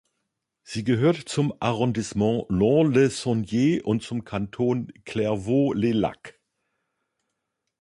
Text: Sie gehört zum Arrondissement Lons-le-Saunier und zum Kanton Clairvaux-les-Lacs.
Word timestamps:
Sie 0.63 0.83
gehört 0.83 1.17
zum 1.17 1.53
Arrondissement 1.59 2.45
Lons-le-Saunier 2.49 3.85
und 3.85 4.01
zum 4.01 4.23
Kanton 4.23 4.91
Clairvaux-les-Lacs. 5.05 6.33